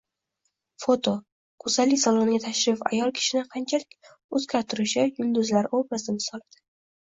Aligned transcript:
Foto: 0.83 1.11
Go‘zallik 1.63 2.01
saloniga 2.03 2.39
tashrif 2.45 2.81
ayol 2.93 3.13
kishini 3.19 3.43
qanchalik 3.53 4.09
o‘zgartirishi 4.41 5.05
yulduzlar 5.05 5.71
obrazi 5.83 6.19
misolida 6.19 6.65